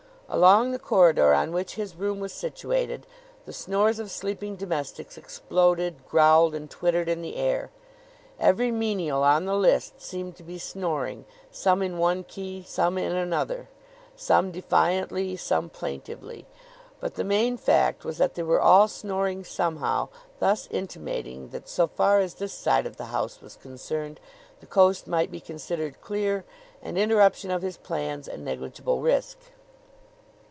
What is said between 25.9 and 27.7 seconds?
clear and interruption of